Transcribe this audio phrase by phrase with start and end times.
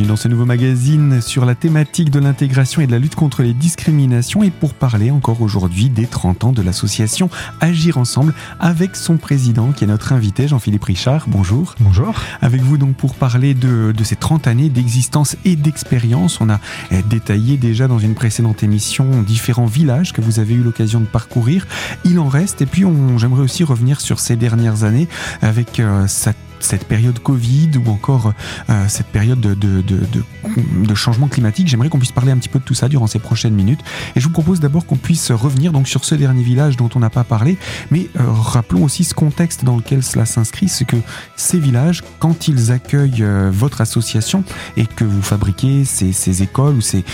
[0.00, 3.42] bienvenue dans ce nouveau magazine sur la thématique de l'intégration et de la lutte contre
[3.42, 7.28] les discriminations et pour parler encore aujourd'hui des 30 ans de l'association
[7.60, 11.26] Agir Ensemble avec son président qui est notre invité Jean-Philippe Richard.
[11.28, 11.74] Bonjour.
[11.80, 12.14] Bonjour.
[12.40, 16.40] Avec vous donc pour parler de, de ces 30 années d'existence et d'expérience.
[16.40, 16.60] On a
[16.90, 21.06] eh, détaillé déjà dans une précédente émission différents villages que vous avez eu l'occasion de
[21.06, 21.66] parcourir.
[22.04, 22.84] Il en reste et puis
[23.16, 25.08] j'aimerais aussi revenir sur ces dernières années
[25.42, 28.32] avec euh, sa cette période Covid ou encore
[28.68, 31.68] euh, cette période de, changement climatique.
[31.68, 33.80] J'aimerais qu'on puisse parler un petit peu de tout ça durant ces prochaines minutes.
[34.16, 36.98] Et je vous propose d'abord qu'on puisse revenir donc sur ce dernier village dont on
[36.98, 37.56] n'a pas parlé,
[37.90, 40.96] mais euh, rappelons aussi ce contexte dans lequel cela s'inscrit, c'est que
[41.36, 44.44] ces villages, quand ils accueillent euh, votre association
[44.76, 47.04] et que vous fabriquez ces, écoles ou ces,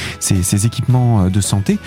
[0.66, 1.78] équipements de santé,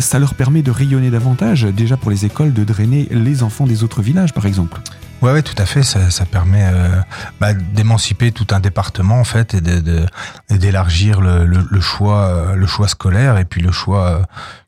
[0.00, 3.82] ça leur permet de rayonner davantage, déjà pour les écoles, de drainer les enfants des
[3.84, 4.80] autres villages par exemple.
[5.24, 5.82] Ouais, ouais, tout à fait.
[5.82, 7.00] Ça, ça permet euh,
[7.40, 9.62] bah, d'émanciper tout un département en fait et
[10.58, 14.06] d'élargir de, de, le, le, le, choix, euh, le choix scolaire et puis le choix
[14.06, 14.22] euh,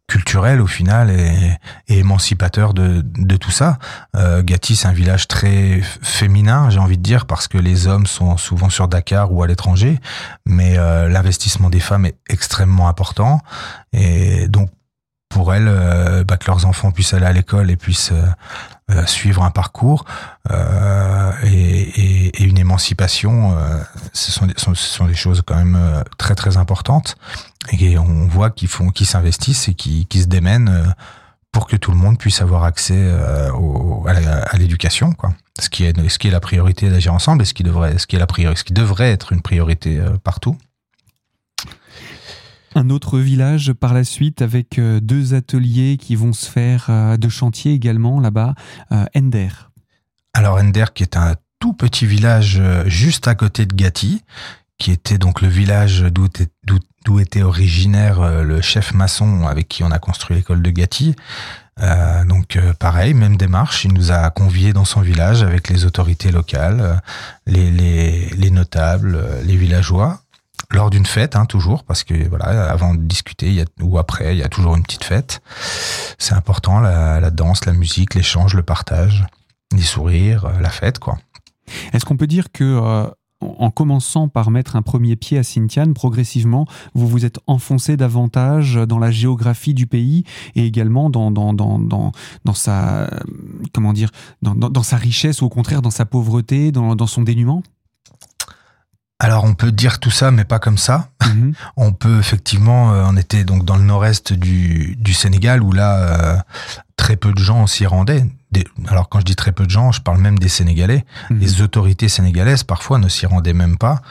[0.07, 1.53] culturel au final et,
[1.89, 3.77] et émancipateur de, de, tout ça.
[4.17, 8.07] Euh, Gatti, c'est un village très féminin, j'ai envie de dire, parce que les hommes
[8.07, 10.01] sont souvent sur Dakar ou à l'étranger,
[10.47, 13.43] mais euh, l'investissement des femmes est extrêmement important.
[13.93, 14.71] Et donc,
[15.29, 18.13] pour elles, bah, que leurs enfants puissent aller à l'école et puissent
[18.93, 20.05] euh, suivre un parcours
[20.53, 25.57] euh, et, et, et, une émancipation, euh, ce, sont des, ce sont des choses quand
[25.57, 27.17] même euh, très très importantes
[27.73, 30.95] et on voit qu'ils font, qu'ils s'investissent et qu'ils se démènent
[31.51, 33.13] pour que tout le monde puisse avoir accès
[33.55, 35.33] au, à l'éducation, quoi.
[35.59, 38.07] Ce qui est ce qui est la priorité d'agir ensemble et ce qui devrait ce
[38.07, 40.57] qui est la priorité, ce qui devrait être une priorité partout
[42.77, 47.17] un autre village par la suite avec euh, deux ateliers qui vont se faire euh,
[47.17, 48.55] de chantier également là-bas,
[48.93, 49.49] euh, Ender.
[50.35, 54.23] Alors Ender qui est un tout petit village juste à côté de Gatti,
[54.77, 59.99] qui était donc le village d'où était, originaire le chef maçon avec qui on a
[59.99, 61.17] construit l'école de Gatti.
[62.29, 67.01] Donc pareil, même démarche, il nous a conviés dans son village avec les autorités locales,
[67.47, 70.21] les, les, les notables, les villageois
[70.71, 74.35] lors d'une fête, hein, toujours, parce que voilà, avant de discuter y a, ou après,
[74.35, 75.41] il y a toujours une petite fête.
[76.19, 79.27] C'est important, la, danse, la musique, l'échange, le partage,
[79.73, 81.19] les sourires, euh, la fête, quoi.
[81.93, 83.09] Est-ce qu'on peut dire que euh,
[83.41, 88.75] en commençant par mettre un premier pied à Sintian, progressivement, vous vous êtes enfoncé davantage
[88.75, 90.25] dans la géographie du pays
[90.55, 92.13] et également dans, dans, dans, dans,
[92.45, 93.11] dans sa
[93.73, 94.11] comment dire
[94.43, 97.63] dans, dans, dans, sa richesse ou au contraire dans sa pauvreté, dans, dans son dénuement?
[99.19, 101.09] Alors on peut dire tout ça, mais pas comme ça.
[101.27, 101.53] Mmh.
[101.77, 105.97] On peut effectivement, euh, on était donc dans le nord-est du, du, Sénégal où là
[105.97, 106.37] euh,
[106.97, 108.25] très peu de gens s'y rendaient.
[108.53, 111.05] Des, alors quand je dis très peu de gens, je parle même des Sénégalais.
[111.31, 111.39] Mmh.
[111.39, 114.03] Les autorités sénégalaises parfois ne s'y rendaient même pas.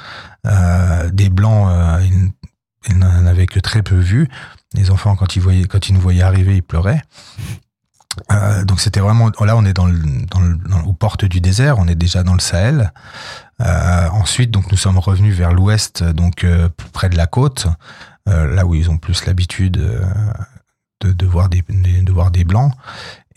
[0.47, 1.69] Euh, des blancs,
[2.03, 2.31] ils,
[2.89, 4.27] ils n'en avaient que très peu vu.
[4.73, 7.01] Les enfants quand ils voyaient, quand ils nous voyaient arriver, ils pleuraient.
[8.31, 9.99] Euh, donc c'était vraiment là on est dans, le,
[10.29, 12.93] dans, le, dans aux portes du désert, on est déjà dans le Sahel.
[13.61, 17.67] Euh, ensuite donc nous sommes revenus vers l'ouest donc euh, près de la côte,
[18.27, 19.77] euh, là où ils ont plus l'habitude
[21.01, 22.73] de, voir des de voir des blancs.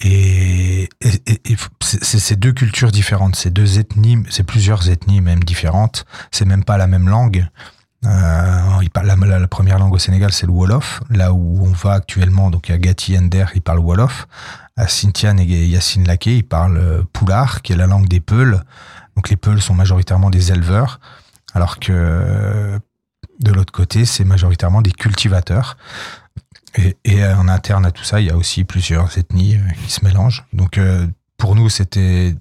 [0.00, 0.88] Et,
[1.80, 6.04] c'est ces deux cultures différentes, ces deux ethnies, c'est plusieurs ethnies même différentes.
[6.30, 7.46] C'est même pas la même langue.
[8.04, 11.00] Il parle, la, première langue au Sénégal, c'est le Wolof.
[11.10, 14.28] Là où on va actuellement, donc à Gati Ender, il parle Wolof.
[14.76, 18.62] À Sintian et Yassine Laké, il parle euh, Poulard, qui est la langue des Peuls.
[19.18, 21.00] Donc les Peuls sont majoritairement des éleveurs,
[21.52, 22.78] alors que
[23.40, 25.76] de l'autre côté, c'est majoritairement des cultivateurs.
[27.04, 30.04] Et, en interne à tout ça, il y a aussi plusieurs ethnies euh, qui se
[30.04, 30.44] mélangent.
[30.52, 30.78] Donc
[31.36, 32.36] pour nous, c'était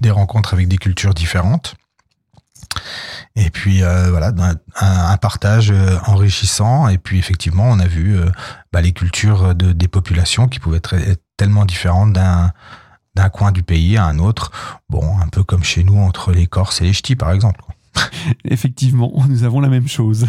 [0.00, 1.76] des rencontres avec des cultures différentes.
[3.36, 6.88] Et puis euh, voilà, un, un, partage euh, enrichissant.
[6.88, 8.26] Et puis effectivement, on a vu euh,
[8.72, 10.96] bah, les cultures de, des populations qui pouvaient être
[11.36, 12.52] tellement différentes d'un
[13.20, 14.50] d'un coin du pays à un autre.
[14.88, 17.62] Bon, un peu comme chez nous entre les Corses et les Ch'tis, par exemple.
[18.44, 20.26] Effectivement, nous avons la même chose.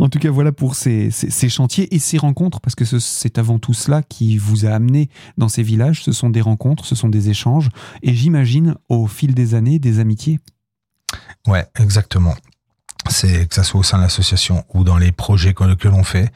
[0.00, 3.38] En tout cas, voilà pour ces, ces, ces chantiers et ces rencontres, parce que c'est
[3.38, 5.08] avant tout cela qui vous a amené
[5.38, 6.02] dans ces villages.
[6.02, 7.68] Ce sont des rencontres, ce sont des échanges,
[8.02, 10.40] et j'imagine au fil des années des amitiés.
[11.46, 12.34] Ouais, exactement.
[13.08, 16.32] C'est que ça soit au sein de l'association ou dans les projets que, l'on fait,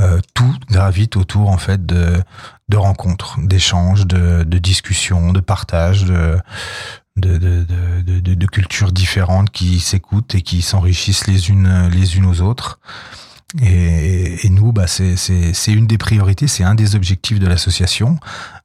[0.00, 2.22] euh, tout gravite autour en fait de,
[2.68, 6.38] de rencontres, d'échanges, de, de discussions, de partages, de,
[7.16, 7.64] de, de,
[8.02, 12.40] de, de, de cultures différentes qui s'écoutent et qui s'enrichissent les unes les unes aux
[12.40, 12.80] autres.
[13.62, 18.18] Et, et nous, bah, c'est une des priorités, c'est un des objectifs de l'association.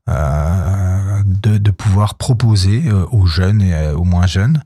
[0.09, 4.61] Euh, de, pouvoir proposer aux jeunes et aux moins jeunes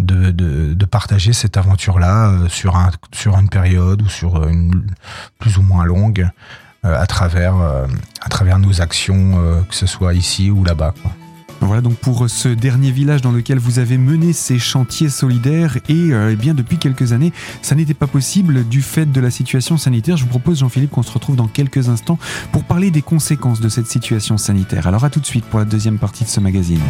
[0.00, 4.90] de, partager cette aventure-là sur, un, sur une période ou sur une
[5.38, 6.28] plus ou moins longue
[6.82, 7.54] à travers
[8.58, 10.92] nos actions, que ce soit ici ou là-bas.
[11.60, 16.12] Voilà donc pour ce dernier village dans lequel vous avez mené ces chantiers solidaires et
[16.12, 19.76] euh, eh bien depuis quelques années ça n'était pas possible du fait de la situation
[19.76, 20.16] sanitaire.
[20.16, 22.18] Je vous propose Jean-Philippe qu'on se retrouve dans quelques instants
[22.52, 24.86] pour parler des conséquences de cette situation sanitaire.
[24.86, 26.80] Alors à tout de suite pour la deuxième partie de ce magazine.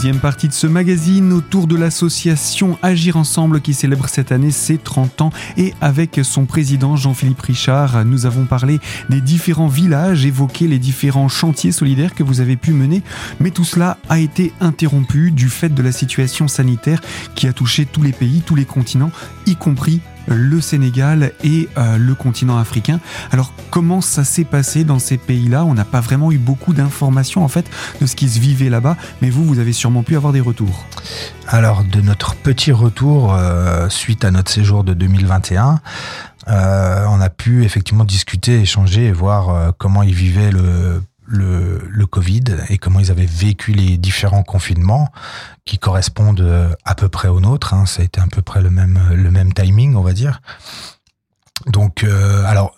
[0.00, 4.78] Deuxième partie de ce magazine autour de l'association Agir Ensemble qui célèbre cette année ses
[4.78, 5.30] 30 ans.
[5.58, 8.78] Et avec son président Jean-Philippe Richard, nous avons parlé
[9.10, 13.02] des différents villages, évoqué les différents chantiers solidaires que vous avez pu mener,
[13.40, 17.02] mais tout cela a été interrompu du fait de la situation sanitaire
[17.34, 19.12] qui a touché tous les pays, tous les continents,
[19.44, 23.00] y compris le Sénégal et euh, le continent africain.
[23.30, 25.64] Alors comment ça s'est passé dans ces pays-là?
[25.64, 27.70] On n'a pas vraiment eu beaucoup d'informations en fait
[28.00, 30.84] de ce qui se vivait là-bas, mais vous, vous avez sûrement pu avoir des retours.
[31.48, 35.80] Alors de notre petit retour euh, suite à notre séjour de 2021,
[36.48, 42.06] euh, on a pu effectivement discuter, échanger et voir comment ils vivaient le le, le,
[42.06, 45.10] Covid et comment ils avaient vécu les différents confinements
[45.64, 47.72] qui correspondent euh, à peu près aux nôtres.
[47.72, 47.86] Hein.
[47.86, 50.42] Ça a été à peu près le même, le même timing, on va dire.
[51.66, 52.74] Donc, euh, alors,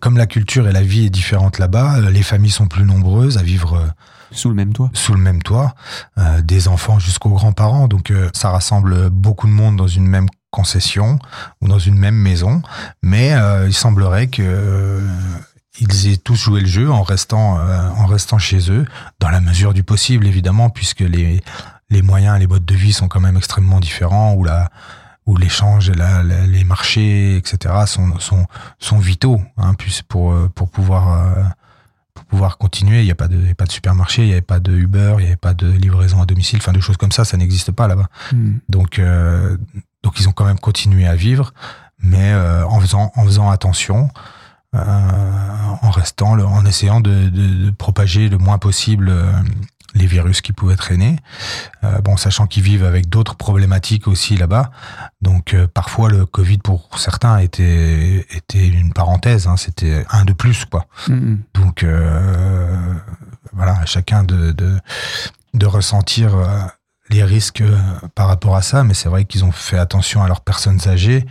[0.00, 3.36] comme la culture et la vie est différente là-bas, euh, les familles sont plus nombreuses
[3.36, 3.92] à vivre
[4.30, 4.90] sous le même toit.
[4.94, 5.74] Sous le même toit,
[6.44, 7.88] des enfants jusqu'aux grands-parents.
[7.88, 11.18] Donc, ça rassemble beaucoup de monde dans une même concession
[11.60, 12.62] ou dans une même maison.
[13.02, 13.34] Mais
[13.66, 15.02] il semblerait que
[15.78, 18.84] ils aient tous joué le jeu en restant, euh, en restant chez eux,
[19.20, 21.42] dans la mesure du possible évidemment, puisque les,
[21.90, 24.70] les moyens, les modes de vie sont quand même extrêmement différents, où la,
[25.26, 27.74] où l'échange, la, les marchés, etc.
[27.86, 28.46] sont sont
[28.78, 29.74] sont vitaux, hein,
[30.08, 31.42] pour euh, pour pouvoir euh,
[32.14, 33.00] pour pouvoir continuer.
[33.00, 35.14] Il n'y a pas de a pas de supermarché, il n'y avait pas de Uber,
[35.18, 37.70] il n'y avait pas de livraison à domicile, enfin de choses comme ça, ça n'existe
[37.70, 38.08] pas là-bas.
[38.32, 38.54] Hmm.
[38.68, 39.00] Donc
[40.02, 41.54] donc ils ont quand même continué à vivre,
[42.00, 44.10] mais en faisant en faisant attention.
[44.76, 45.39] Euh,
[45.82, 49.32] en restant, en essayant de, propager le moins possible euh,
[49.94, 51.16] les virus qui pouvaient traîner.
[51.82, 54.70] Euh, bon, sachant qu'ils vivent avec d'autres problématiques aussi là-bas.
[55.20, 59.48] Donc parfois le Covid pour certains était était une parenthèse.
[59.48, 60.86] Hein, C'était un de plus quoi.
[61.08, 61.38] Mm-hmm.
[61.54, 61.84] Donc
[63.52, 64.78] voilà, à chacun de de,
[65.54, 66.36] de ressentir
[67.08, 67.64] les risques
[68.14, 68.84] par rapport à ça.
[68.84, 71.26] Mais c'est vrai qu'ils ont fait attention à leurs personnes âgées.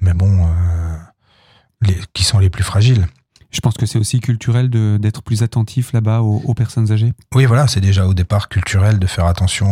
[0.00, 0.48] Mais bon
[2.12, 3.06] qui sont les plus fragiles.
[3.52, 7.12] Je pense que c'est aussi culturel d'être plus attentif là-bas aux, personnes âgées.
[7.34, 9.66] Oui, voilà, c'est déjà au départ culturel de faire attention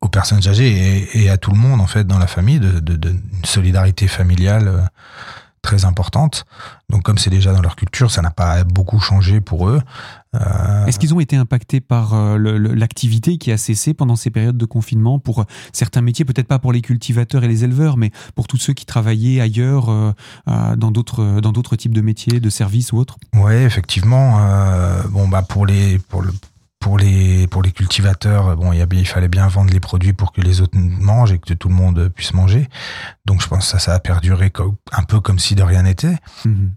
[0.00, 3.14] aux personnes âgées et, à tout le monde en fait dans la famille, de, de,
[3.44, 4.80] solidarité familiale euh,
[5.62, 6.44] très importante.
[6.90, 9.80] Donc comme c'est déjà dans leur culture, ça n'a pas beaucoup changé pour eux.
[10.34, 14.58] Euh, Est-ce qu'ils ont été impactés par euh, l'activité qui a cessé pendant ces périodes
[14.58, 18.10] de confinement pour euh, certains métiers, peut-être pas pour les cultivateurs et les éleveurs, mais
[18.34, 19.86] pour tous ceux qui travaillaient ailleurs
[20.46, 23.16] dans d'autres dans d'autres types de métiers, de services ou autres?
[23.34, 24.38] Oui, effectivement.
[25.10, 26.32] bon bah pour les pour le
[26.80, 30.12] pour les pour les cultivateurs, bon, il, y a, il fallait bien vendre les produits
[30.12, 32.68] pour que les autres mangent et que tout le monde puisse manger.
[33.24, 34.52] Donc je pense que ça, ça a perduré
[34.92, 36.16] un peu comme si de rien n'était.
[36.44, 36.72] Mhm.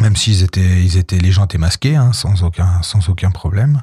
[0.00, 3.82] Même s'ils étaient, ils étaient, les gens étaient masqués, hein, sans aucun, sans aucun problème.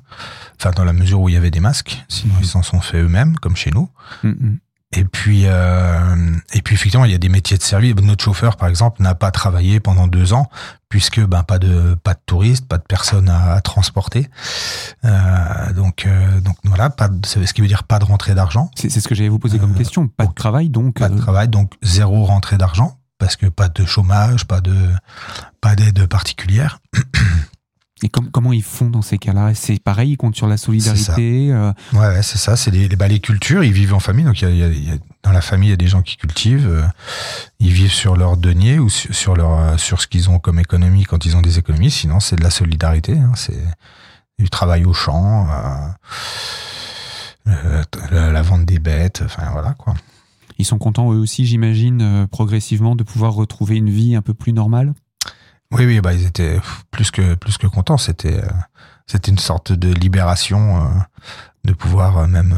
[0.58, 2.40] Enfin, dans la mesure où il y avait des masques, sinon mhm.
[2.42, 3.90] ils s'en sont fait eux-mêmes, comme chez nous.
[4.24, 4.60] Mhm.
[4.94, 7.96] Et puis, euh, et puis effectivement, il y a des métiers de service.
[7.96, 10.50] Notre chauffeur, par exemple, n'a pas travaillé pendant deux ans
[10.90, 14.30] puisque ben pas de pas de touristes, pas de personnes à, transporter.
[15.06, 15.41] Euh,
[15.74, 18.72] donc euh, donc voilà, pas de, ce qui veut dire pas de rentrée d'argent.
[18.76, 20.08] C'est ce que j'allais vous poser comme question.
[20.08, 21.00] Pas de travail donc.
[21.00, 24.76] Pas de travail donc zéro rentrée d'argent parce que pas de chômage, pas de
[25.62, 26.80] pas d'aide particulière.
[28.04, 29.54] Et comment ils font dans ces cas-là?
[29.54, 31.72] C'est pareil, ils comptent sur la solidarité euh...
[31.94, 32.56] Ouais, c'est ça.
[32.56, 33.64] C'est les, bah, les cultures.
[33.64, 35.88] Ils vivent en famille, donc il y a, dans la famille, il y a des
[35.88, 36.68] gens qui cultivent.
[36.68, 36.84] Euh,
[37.60, 41.04] ils vivent sur leur denier ou sur, leur euh, sur ce qu'ils ont comme économie
[41.04, 41.92] quand ils ont des économies.
[41.92, 43.20] Sinon, c'est de la solidarité.
[43.20, 43.64] Hein, c'est
[44.42, 45.48] du travail au champ,
[47.48, 49.22] euh, la, vente des bêtes.
[49.26, 49.94] Enfin voilà quoi.
[50.58, 54.54] Ils sont contents eux aussi, j'imagine, progressivement de pouvoir retrouver une vie un peu plus
[54.54, 54.94] normale?
[55.72, 56.60] Oui, oui, bah ils étaient
[56.92, 57.98] plus que plus que contents.
[57.98, 58.50] C'était euh,
[59.08, 60.90] c'était une sorte de libération euh,
[61.64, 62.54] de pouvoir euh, même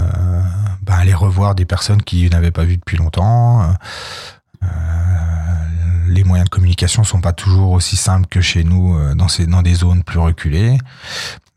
[0.81, 3.75] bah, aller revoir des personnes qui n'avaient pas vu depuis longtemps.
[6.13, 9.61] Les moyens de communication sont pas toujours aussi simples que chez nous dans ces dans
[9.61, 10.77] des zones plus reculées.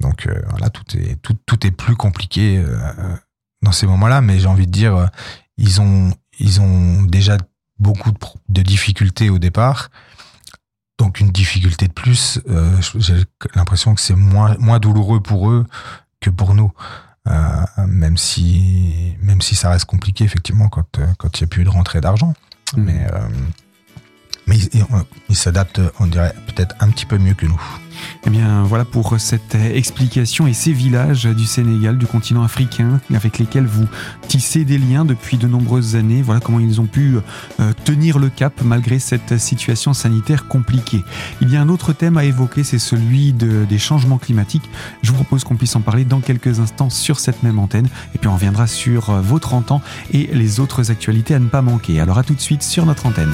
[0.00, 2.62] Donc voilà, tout est tout, tout est plus compliqué
[3.62, 5.10] dans ces moments-là, mais j'ai envie de dire,
[5.56, 7.38] ils ont ils ont déjà
[7.78, 8.12] beaucoup
[8.48, 9.90] de, difficultés au départ.
[10.98, 12.40] Donc une difficulté de plus,
[12.96, 13.22] j'ai
[13.54, 15.66] l'impression que c'est moins moins douloureux pour eux
[16.20, 16.72] que pour nous.
[17.28, 21.64] Euh, même si même si ça reste compliqué effectivement quand quand il n'y a plus
[21.64, 22.34] de rentrée d'argent.
[22.76, 22.82] Mmh.
[22.82, 23.06] Mais
[24.46, 24.56] mais
[25.28, 27.60] il, s'adapte, on dirait, peut-être un petit peu mieux que nous.
[28.26, 33.38] Eh bien, voilà pour cette explication et ces villages du Sénégal, du continent africain, avec
[33.38, 33.86] lesquels vous
[34.28, 36.22] tissez des liens depuis de nombreuses années.
[36.22, 37.16] Voilà comment ils ont pu
[37.60, 41.04] euh, tenir le cap malgré cette situation sanitaire compliquée.
[41.40, 44.68] Il y a un autre thème à évoquer, c'est celui des changements climatiques.
[45.02, 47.88] Je vous propose qu'on puisse en parler dans quelques instants sur cette même antenne.
[48.14, 51.62] Et puis on reviendra sur vos 30 ans et les autres actualités à ne pas
[51.62, 52.00] manquer.
[52.00, 53.32] Alors à tout de suite sur notre antenne.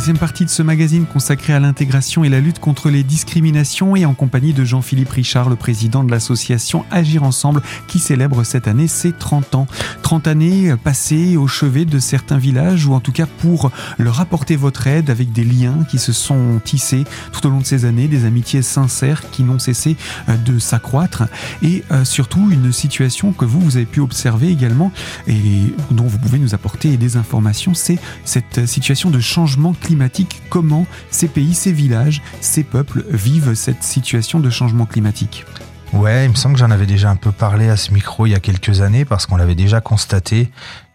[0.00, 4.06] Troisième partie de ce magazine consacré à l'intégration et la lutte contre les discriminations et
[4.06, 8.88] en compagnie de Jean-Philippe Richard, le président de l'association Agir Ensemble qui célèbre cette année
[8.88, 9.66] ses 30 ans.
[10.00, 14.56] 30 années passées au chevet de certains villages ou en tout cas pour leur apporter
[14.56, 18.08] votre aide avec des liens qui se sont tissés tout au long de ces années,
[18.08, 19.98] des amitiés sincères qui n'ont cessé
[20.30, 21.24] euh, de s'accroître
[21.62, 24.92] et euh, surtout une situation que vous, vous avez pu observer également
[25.26, 30.40] et dont vous pouvez nous apporter des informations, c'est cette situation de changement climatique climatique,
[30.50, 35.44] comment ces pays, ces villages, ces peuples vivent cette situation de changement climatique?
[35.92, 38.30] Ouais, il me semble que j'en avais déjà un peu parlé à ce micro il
[38.30, 40.52] y a quelques années parce qu'on l'avait déjà constaté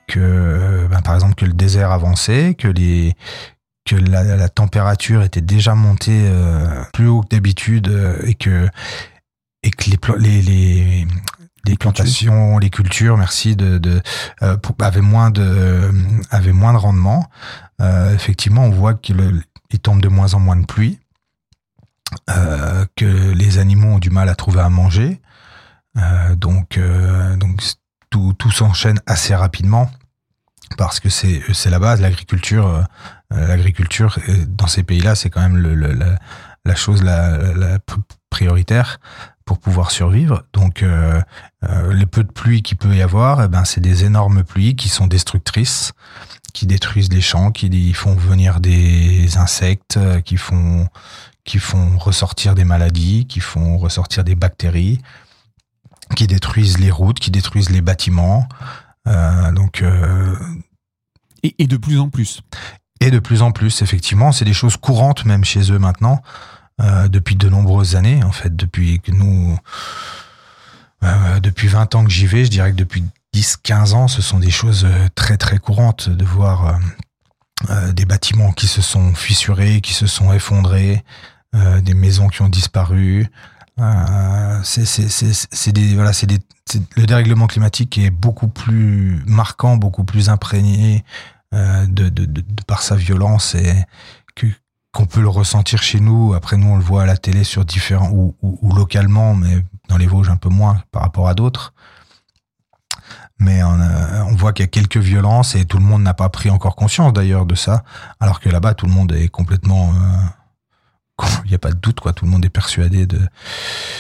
[0.08, 3.16] que, euh, ben, par exemple, que le désert avançait, que les
[3.86, 8.70] que la, température était déjà montée euh, plus haut que d'habitude euh, et que
[9.62, 11.06] et que les, les,
[11.68, 14.02] les plantations, les cultures, merci, de, de
[14.42, 15.92] euh, avaient moins de
[16.32, 17.30] avaient moins de rendement.
[17.82, 19.44] Euh, effectivement, on voit qu'il
[19.82, 21.00] tombe de moins en moins de pluie,
[22.30, 25.22] euh, que les animaux ont du mal à trouver à manger,
[25.98, 26.80] euh, donc
[27.38, 27.62] donc
[28.10, 29.90] tout, tout s'enchaîne assez rapidement
[30.78, 32.88] parce que c'est la base, l'agriculture,
[33.30, 34.18] l'agriculture
[34.48, 35.76] dans ces pays-là, c'est quand même le,
[36.66, 37.78] la, chose la,
[38.32, 39.00] prioritaire
[39.46, 40.44] pour pouvoir survivre.
[40.54, 40.84] Donc,
[41.62, 44.90] les peu de pluie qu'il peut y avoir, eh ben, c'est des énormes pluies qui
[44.90, 45.94] sont destructrices,
[46.56, 50.88] qui détruisent les champs, qui font venir des insectes, euh, qui font,
[51.44, 55.02] qui font ressortir des maladies, qui font ressortir des bactéries,
[56.16, 58.48] qui détruisent les routes, qui détruisent les bâtiments.
[59.06, 60.34] Euh, donc, euh,
[61.44, 62.40] et, et de plus en plus.
[63.02, 66.22] Et de plus en plus, effectivement, c'est des choses courantes même chez eux maintenant.
[66.82, 69.58] Euh, depuis de nombreuses années, en fait, depuis que nous,
[71.42, 73.04] depuis 20 ans que j'y vais, je dirais que depuis
[73.36, 76.80] 10-15 ans, ce sont des choses euh, très très courantes de voir
[77.94, 81.04] des bâtiments qui se sont fissurés, qui se sont effondrés,
[81.54, 83.28] des maisons qui ont disparu.
[83.78, 84.62] le
[87.06, 91.06] dérèglement climatique est beaucoup plus marquant, beaucoup plus imprégné
[91.54, 93.74] de, de, par sa violence et
[94.96, 96.34] qu'on peut le ressentir chez nous.
[96.34, 98.34] Après, nous, on le voit à la télé sur différents ou,
[98.74, 99.58] localement, mais
[99.90, 101.74] dans les Vosges un peu moins par rapport à d'autres.
[103.40, 106.14] Mais on, euh, on voit qu'il y a quelques violences et tout le monde n'a
[106.14, 107.84] pas pris encore conscience d'ailleurs de ça,
[108.20, 112.00] alors que là-bas, tout le monde est complètement euh, il n'y a pas de doute
[112.02, 112.12] quoi.
[112.14, 113.20] Tout le monde est persuadé de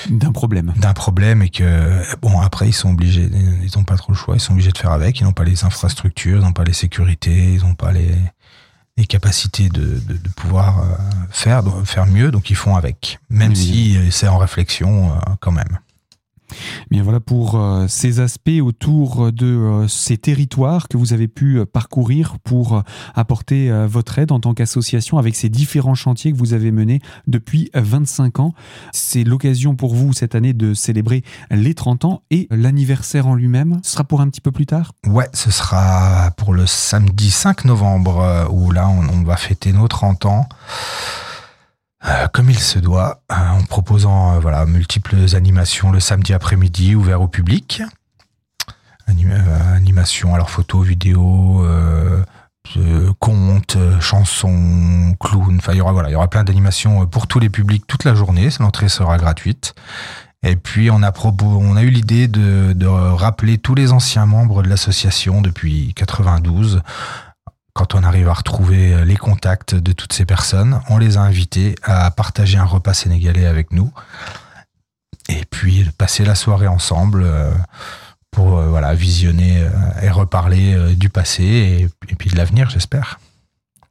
[0.09, 0.73] d'un problème.
[0.75, 4.35] d'un problème et que bon après ils sont obligés ils n'ont pas trop le choix.
[4.35, 5.21] Ils sont obligés de faire avec.
[5.21, 8.15] Ils n'ont pas les infrastructures ils n'ont pas les sécurités ils n'ont pas les
[8.97, 10.95] les capacités de, de, de pouvoir euh,
[11.29, 15.51] faire, faire mieux, donc ils font avec, même si euh, c'est en réflexion euh, quand
[15.51, 15.79] même.
[16.91, 21.59] Bien voilà pour euh, ces aspects autour de euh, ces territoires que vous avez pu
[21.59, 22.83] euh, parcourir pour
[23.13, 27.69] apporter votre aide en tant qu'association avec ces différents chantiers que vous avez menés depuis
[27.73, 28.53] 25 ans.
[28.93, 33.79] C'est l'occasion pour vous cette année de célébrer les 30 ans et l'anniversaire en lui-même.
[33.83, 34.93] Ce sera pour un petit peu plus tard?
[35.07, 39.87] Ouais, ce sera pour le samedi 5 novembre où là on, on va fêter nos
[39.87, 40.47] 30 ans.
[42.07, 46.93] Euh, comme il se doit, euh, en proposant euh, voilà multiples animations le samedi après-midi
[46.93, 47.81] ouvert au public.
[49.07, 51.65] animation, alors photos, vidéos,
[53.19, 55.57] contes, chansons, clowns.
[55.57, 58.03] Enfin, il y aura voilà, il y aura plein d'animations pour tous les publics toute
[58.03, 58.49] la journée.
[58.59, 59.73] L'entrée sera gratuite.
[60.43, 64.61] Et puis on a on a eu l'idée de, de rappeler tous les anciens membres
[64.61, 67.24] de l'association depuis 92 quand on
[68.15, 72.09] arrive à retrouver euh, les contacts de toutes ces personnes, on les a invités à
[72.11, 73.91] partager un repas sénégalais avec nous.
[75.27, 77.25] et puis passer la soirée ensemble
[78.31, 79.67] pour voilà visionner
[80.01, 83.19] et reparler du passé et, et puis de l'avenir, j'espère.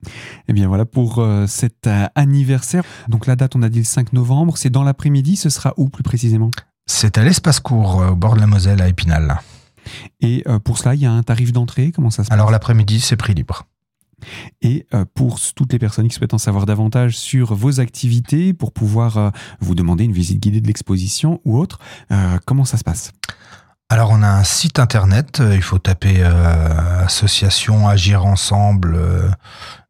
[0.07, 0.11] Et
[0.49, 2.85] eh bien voilà pour cet anniversaire.
[3.09, 5.89] Donc la date, on a dit le 5 novembre, c'est dans l'après-midi, ce sera où
[5.89, 6.51] plus précisément?
[6.87, 9.41] C'est à l'espace court au bord de la Moselle à Épinal.
[10.21, 12.35] Et pour cela, il y a un tarif d'entrée, comment ça se passe?
[12.35, 13.67] Alors l'après-midi, c'est prix libre.
[14.63, 18.73] Et euh, pour toutes les personnes qui souhaitent en savoir davantage sur vos activités, pour
[18.73, 21.79] pouvoir euh, vous demander une visite guidée de l'exposition ou autre,
[22.11, 23.13] euh, comment ça se passe?
[23.91, 28.99] Alors on a un site internet, il faut taper association Agir Ensemble